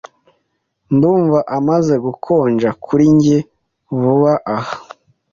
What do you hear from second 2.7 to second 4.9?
kuri njye vuba aha.